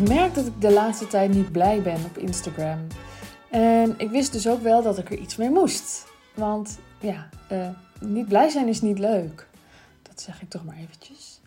[0.00, 2.86] ik merk dat ik de laatste tijd niet blij ben op Instagram.
[3.50, 6.06] En ik wist dus ook wel dat ik er iets mee moest.
[6.34, 7.68] Want ja, uh,
[8.00, 9.48] niet blij zijn is niet leuk.
[10.02, 11.40] Dat zeg ik toch maar eventjes.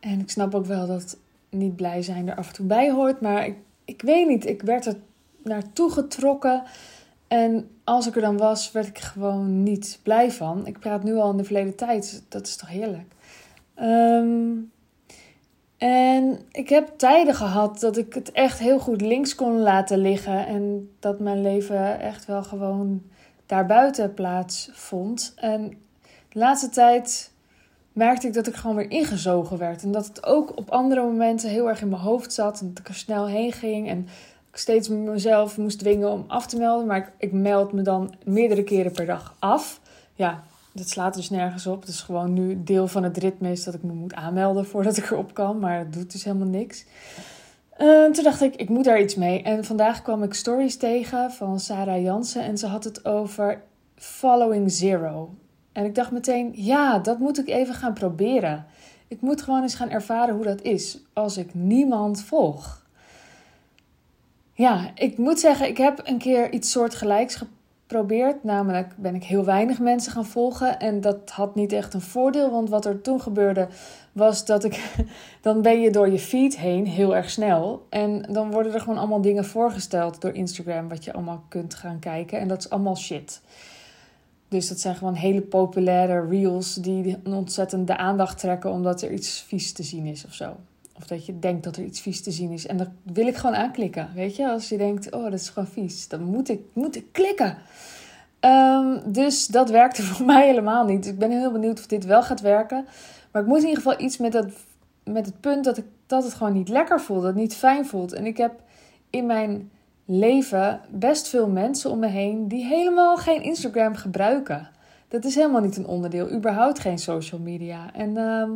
[0.00, 1.16] En ik snap ook wel dat
[1.48, 3.20] niet blij zijn er af en toe bij hoort.
[3.20, 4.96] Maar ik, ik weet niet, ik werd er
[5.42, 6.62] naartoe getrokken.
[7.28, 10.66] En als ik er dan was, werd ik gewoon niet blij van.
[10.66, 12.22] Ik praat nu al in de verleden tijd.
[12.28, 13.12] Dat is toch heerlijk.
[13.80, 14.70] Um,
[15.80, 20.46] en ik heb tijden gehad dat ik het echt heel goed links kon laten liggen.
[20.46, 23.02] En dat mijn leven echt wel gewoon
[23.46, 25.32] daarbuiten plaats vond.
[25.36, 25.68] En
[26.28, 27.32] de laatste tijd
[27.92, 29.82] merkte ik dat ik gewoon weer ingezogen werd.
[29.82, 32.60] En dat het ook op andere momenten heel erg in mijn hoofd zat.
[32.60, 33.88] En dat ik er snel heen ging.
[33.88, 33.98] En
[34.50, 36.86] ik steeds mezelf moest dwingen om af te melden.
[36.86, 39.80] Maar ik, ik meld me dan meerdere keren per dag af.
[40.14, 41.80] Ja, dat slaat dus nergens op.
[41.80, 44.96] Het is gewoon nu deel van het ritme is dat ik me moet aanmelden voordat
[44.96, 45.58] ik erop kan.
[45.58, 46.84] Maar dat doet dus helemaal niks.
[47.78, 49.42] Uh, toen dacht ik, ik moet daar iets mee.
[49.42, 52.42] En vandaag kwam ik stories tegen van Sarah Jansen.
[52.42, 53.62] En ze had het over
[53.96, 55.34] Following Zero.
[55.72, 58.66] En ik dacht meteen, ja, dat moet ik even gaan proberen.
[59.08, 62.84] Ik moet gewoon eens gaan ervaren hoe dat is als ik niemand volg.
[64.52, 67.59] Ja, ik moet zeggen, ik heb een keer iets soortgelijks geprobeerd
[67.90, 68.44] geprobeerd.
[68.44, 70.78] Namelijk ben ik heel weinig mensen gaan volgen.
[70.78, 72.50] En dat had niet echt een voordeel.
[72.50, 73.68] Want wat er toen gebeurde
[74.12, 74.94] was dat ik.
[75.40, 77.86] Dan ben je door je feed heen heel erg snel.
[77.88, 80.88] En dan worden er gewoon allemaal dingen voorgesteld door Instagram.
[80.88, 82.38] Wat je allemaal kunt gaan kijken.
[82.38, 83.40] En dat is allemaal shit.
[84.48, 89.72] Dus dat zijn gewoon hele populaire reels die ontzettend aandacht trekken omdat er iets vies
[89.72, 90.56] te zien is of zo.
[91.00, 92.66] Of dat je denkt dat er iets vies te zien is.
[92.66, 94.10] En dat wil ik gewoon aanklikken.
[94.14, 96.08] Weet je, als je denkt, oh, dat is gewoon vies.
[96.08, 97.56] Dan moet ik, moet ik klikken.
[98.40, 101.06] Ehm, dus dat werkte voor mij helemaal niet.
[101.06, 102.86] ik ben heel benieuwd of dit wel gaat werken.
[103.32, 104.46] Maar ik moet in ieder geval iets met, dat,
[105.04, 107.22] met het punt dat, ik, dat het gewoon niet lekker voelt.
[107.22, 108.12] Dat het niet fijn voelt.
[108.12, 108.52] En ik heb
[109.10, 109.70] in mijn
[110.04, 114.68] leven best veel mensen om me heen die helemaal geen Instagram gebruiken.
[115.08, 116.30] Dat is helemaal niet een onderdeel.
[116.30, 117.94] Überhaupt geen social media.
[117.94, 118.16] En...
[118.16, 118.50] Ehm,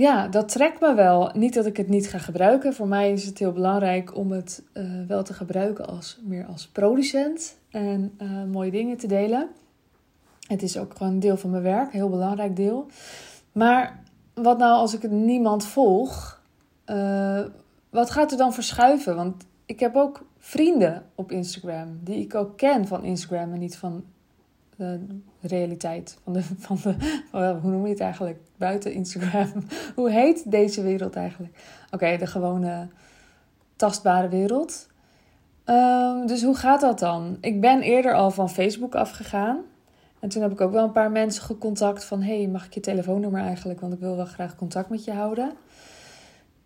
[0.00, 1.30] ja, dat trekt me wel.
[1.34, 2.74] Niet dat ik het niet ga gebruiken.
[2.74, 6.68] Voor mij is het heel belangrijk om het uh, wel te gebruiken als, meer als
[6.68, 9.48] producent en uh, mooie dingen te delen.
[10.46, 12.86] Het is ook gewoon een deel van mijn werk, een heel belangrijk deel.
[13.52, 14.02] Maar
[14.34, 16.42] wat nou als ik het niemand volg?
[16.86, 17.40] Uh,
[17.90, 19.16] wat gaat er dan verschuiven?
[19.16, 23.76] Want ik heb ook vrienden op Instagram die ik ook ken van Instagram en niet
[23.76, 24.04] van
[24.80, 26.18] de realiteit.
[26.24, 26.94] Van de, van de,
[27.62, 28.38] hoe noem je het eigenlijk?
[28.56, 29.52] Buiten Instagram.
[29.94, 31.56] hoe heet deze wereld eigenlijk?
[31.90, 32.88] Oké, de gewone
[33.76, 34.88] tastbare wereld.
[35.66, 37.36] Um, dus hoe gaat dat dan?
[37.40, 39.58] Ik ben eerder al van Facebook afgegaan.
[40.20, 42.22] En toen heb ik ook wel een paar mensen gecontact van...
[42.22, 43.80] hey, mag ik je telefoonnummer eigenlijk?
[43.80, 45.48] Want ik wil wel graag contact met je houden.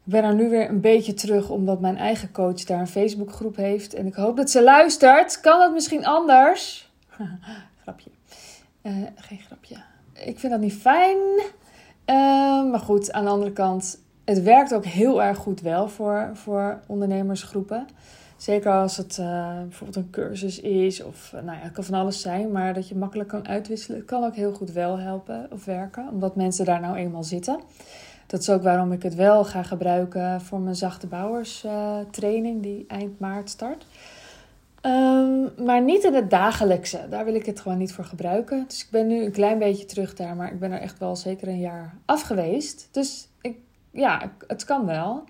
[0.05, 1.51] Ik ben er nu weer een beetje terug...
[1.51, 3.95] omdat mijn eigen coach daar een Facebookgroep heeft.
[3.95, 5.41] En ik hoop dat ze luistert.
[5.41, 6.93] Kan dat misschien anders?
[7.85, 8.11] grapje.
[8.83, 9.77] Uh, geen grapje.
[10.13, 11.19] Ik vind dat niet fijn.
[12.07, 16.31] Uh, maar goed, aan de andere kant, het werkt ook heel erg goed wel voor,
[16.33, 17.87] voor ondernemersgroepen.
[18.37, 22.21] Zeker als het uh, bijvoorbeeld een cursus is of nou ja, het kan van alles
[22.21, 23.99] zijn, maar dat je makkelijk kan uitwisselen.
[23.99, 27.61] Het kan ook heel goed wel helpen of werken, omdat mensen daar nou eenmaal zitten.
[28.27, 32.63] Dat is ook waarom ik het wel ga gebruiken voor mijn zachte bouwers uh, training
[32.63, 33.87] die eind maart start.
[34.87, 37.07] Um, maar niet in het dagelijkse.
[37.11, 38.65] Daar wil ik het gewoon niet voor gebruiken.
[38.69, 40.37] Dus ik ben nu een klein beetje terug daar.
[40.37, 42.89] Maar ik ben er echt wel zeker een jaar af geweest.
[42.91, 43.59] Dus ik,
[43.91, 45.25] ja, het kan wel.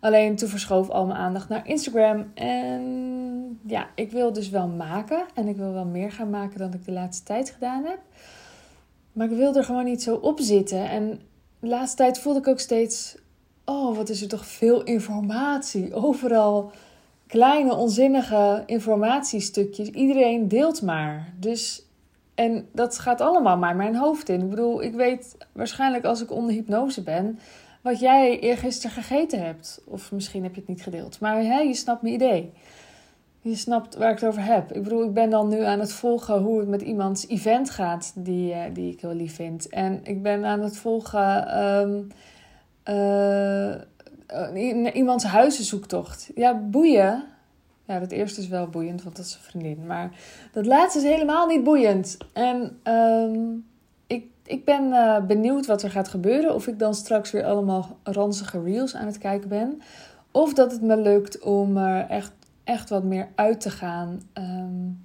[0.00, 2.30] Alleen toen verschoof al mijn aandacht naar Instagram.
[2.34, 5.24] En ja, ik wil dus wel maken.
[5.34, 7.98] En ik wil wel meer gaan maken dan ik de laatste tijd gedaan heb.
[9.12, 10.90] Maar ik wil er gewoon niet zo op zitten.
[10.90, 11.20] En
[11.60, 13.16] de laatste tijd voelde ik ook steeds...
[13.64, 15.94] Oh, wat is er toch veel informatie.
[15.94, 16.72] Overal
[17.32, 19.88] kleine onzinnige informatiestukjes.
[19.88, 21.32] Iedereen deelt maar.
[21.38, 21.86] Dus,
[22.34, 24.40] en dat gaat allemaal maar mijn hoofd in.
[24.40, 27.38] Ik bedoel, ik weet waarschijnlijk als ik onder hypnose ben,
[27.80, 29.82] wat jij eergisteren gegeten hebt.
[29.84, 31.20] Of misschien heb je het niet gedeeld.
[31.20, 32.52] Maar hè, je snapt mijn idee.
[33.40, 34.72] Je snapt waar ik het over heb.
[34.72, 38.12] Ik bedoel, ik ben dan nu aan het volgen hoe het met iemands event gaat
[38.14, 39.68] die, uh, die ik heel lief vind.
[39.68, 41.46] En ik ben aan het volgen.
[42.86, 43.74] Uh, uh,
[44.92, 46.30] iemands huizenzoektocht.
[46.34, 47.24] Ja, boeien.
[47.86, 49.86] Ja, dat eerste is wel boeiend, want dat is een vriendin.
[49.86, 50.10] Maar
[50.52, 52.16] dat laatste is helemaal niet boeiend.
[52.32, 53.66] En um,
[54.06, 56.54] ik, ik ben uh, benieuwd wat er gaat gebeuren.
[56.54, 59.82] Of ik dan straks weer allemaal ranzige reels aan het kijken ben.
[60.30, 62.32] Of dat het me lukt om er echt,
[62.64, 64.22] echt wat meer uit te gaan.
[64.34, 65.02] Um,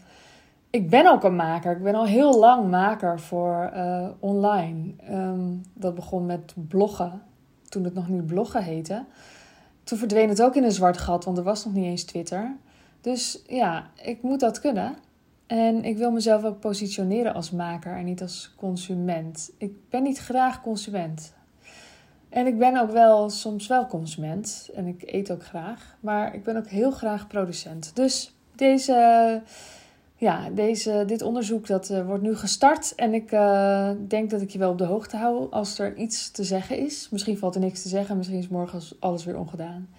[0.69, 1.71] ik ben ook een maker.
[1.71, 4.93] Ik ben al heel lang maker voor uh, online.
[5.11, 7.21] Um, dat begon met bloggen,
[7.69, 9.05] toen het nog niet bloggen heette.
[9.83, 12.55] toen verdween het ook in een zwart gat, want er was nog niet eens Twitter.
[13.01, 14.95] Dus ja, ik moet dat kunnen.
[15.47, 19.51] En ik wil mezelf ook positioneren als maker en niet als consument.
[19.57, 21.33] Ik ben niet graag consument.
[22.29, 26.43] En ik ben ook wel soms wel consument en ik eet ook graag, maar ik
[26.43, 27.91] ben ook heel graag producent.
[27.95, 29.41] Dus deze,
[30.19, 34.49] ja, deze, dit onderzoek dat, uh, wordt nu gestart en ik uh, denk dat ik
[34.49, 37.09] je wel op de hoogte hou als er iets te zeggen is.
[37.11, 39.89] Misschien valt er niks te zeggen, misschien is morgen alles weer ongedaan.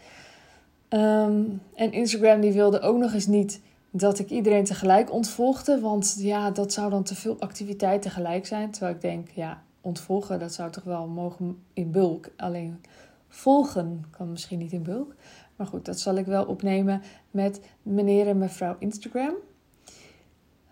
[0.90, 3.60] Um, en Instagram die wilde ook nog eens niet
[3.90, 8.70] dat ik iedereen tegelijk ontvolgde, want ja, dat zou dan te veel activiteit tegelijk zijn.
[8.70, 12.30] Terwijl ik denk, ja, ontvolgen, dat zou toch wel mogen in bulk.
[12.36, 12.80] Alleen
[13.28, 15.14] volgen kan misschien niet in bulk.
[15.56, 19.34] Maar goed, dat zal ik wel opnemen met meneer en mevrouw Instagram.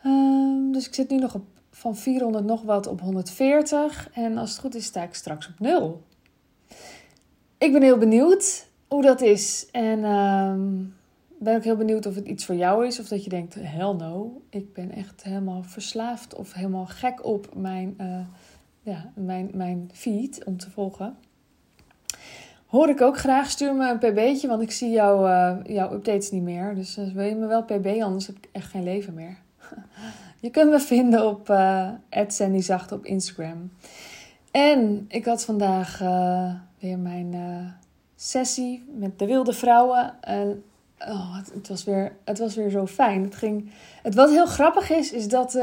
[0.06, 4.10] Um, dus ik zit nu nog op, van 400 nog wat op 140.
[4.12, 6.02] En als het goed is, sta ik straks op 0.
[7.58, 9.68] Ik ben heel benieuwd hoe dat is.
[9.72, 10.94] En um,
[11.38, 13.00] ben ook heel benieuwd of het iets voor jou is.
[13.00, 14.42] Of dat je denkt, hell no.
[14.50, 17.94] Ik ben echt helemaal verslaafd of helemaal gek op mijn...
[18.00, 18.18] Uh,
[18.82, 21.16] ja, mijn, mijn feed om te volgen.
[22.66, 23.50] Hoor ik ook graag.
[23.50, 26.74] Stuur me een pb'tje, want ik zie jou, uh, jouw updates niet meer.
[26.74, 29.36] Dus uh, wil je me wel pb, anders heb ik echt geen leven meer.
[30.40, 31.90] je kunt me vinden op uh,
[32.26, 33.70] @sandyzacht op Instagram.
[34.50, 35.98] En ik had vandaag
[36.78, 37.34] weer mijn
[38.16, 40.14] sessie met de wilde vrouwen.
[40.20, 40.64] En
[40.98, 43.22] oh, het, was weer, het was weer zo fijn.
[43.22, 43.70] Het, ging,
[44.02, 45.58] het wat heel grappig is, is dat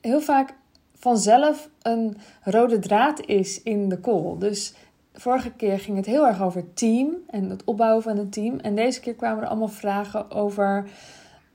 [0.00, 0.54] heel vaak
[1.02, 4.38] vanzelf een rode draad is in de call.
[4.38, 4.74] Dus
[5.14, 8.58] vorige keer ging het heel erg over team en het opbouwen van een team.
[8.58, 10.88] En deze keer kwamen er allemaal vragen over,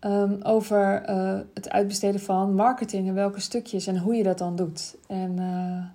[0.02, 4.56] um, over uh, het uitbesteden van marketing en welke stukjes en hoe je dat dan
[4.56, 4.98] doet.
[5.08, 5.86] En uh,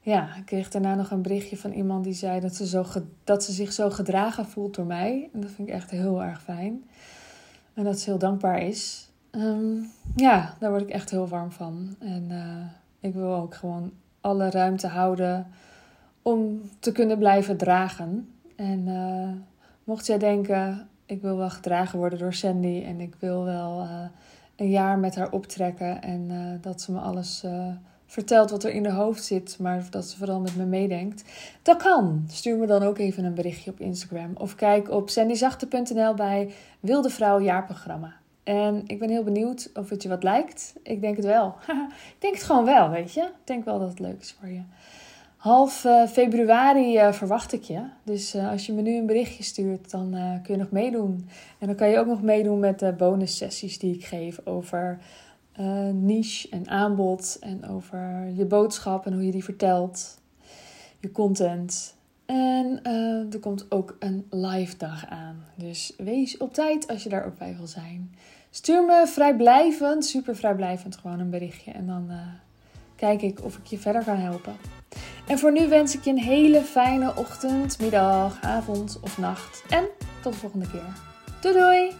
[0.00, 2.84] ja, ik kreeg daarna nog een berichtje van iemand die zei dat ze, zo
[3.24, 5.28] dat ze zich zo gedragen voelt door mij.
[5.32, 6.84] En dat vind ik echt heel erg fijn.
[7.74, 9.10] En dat ze heel dankbaar is.
[9.30, 11.96] Um, ja, daar word ik echt heel warm van.
[11.98, 12.64] En uh,
[13.00, 15.46] ik wil ook gewoon alle ruimte houden
[16.22, 18.28] om te kunnen blijven dragen.
[18.56, 18.88] En
[19.84, 24.04] mocht jij denken, ik wil wel gedragen worden door Sandy en ik wil wel uh,
[24.56, 27.44] een jaar met haar optrekken en dat ze me alles
[28.10, 31.24] vertelt wat er in de hoofd zit, maar dat ze vooral met me meedenkt.
[31.62, 32.24] Dat kan.
[32.28, 37.10] Stuur me dan ook even een berichtje op Instagram of kijk op sandyzachte.nl bij Wilde
[37.10, 38.14] Vrouw Jaarprogramma.
[38.42, 40.74] En ik ben heel benieuwd of het je wat lijkt.
[40.82, 41.54] Ik denk het wel.
[42.14, 43.20] ik denk het gewoon wel, weet je.
[43.20, 44.62] Ik denk wel dat het leuk is voor je.
[45.40, 47.82] Half uh, februari uh, verwacht ik je.
[48.04, 50.10] Dus uh, als je me nu een berichtje stuurt, dan
[50.42, 51.28] kun je nog meedoen.
[51.58, 54.98] En dan kan je ook nog meedoen met de bonus sessies die ik geef over
[55.92, 57.36] niche en aanbod.
[57.40, 60.18] En over je boodschap en hoe je die vertelt.
[60.98, 61.96] Je content.
[62.26, 62.80] En
[63.32, 65.44] er komt ook een live dag aan.
[65.54, 68.14] Dus wees op tijd als je daar ook bij wil zijn.
[68.50, 71.70] Stuur me vrijblijvend, super vrijblijvend, gewoon een berichtje.
[71.70, 72.10] En dan
[72.96, 74.54] kijk ik of ik je verder kan helpen.
[75.30, 79.64] En voor nu wens ik je een hele fijne ochtend, middag, avond of nacht.
[79.68, 79.84] En
[80.22, 80.92] tot de volgende keer.
[81.40, 81.92] Doei doei!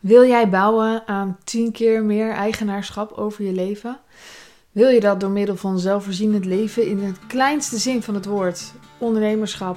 [0.00, 4.00] Wil jij bouwen aan 10 keer meer eigenaarschap over je leven?
[4.72, 8.72] Wil je dat door middel van zelfvoorzienend leven in het kleinste zin van het woord,
[8.98, 9.76] ondernemerschap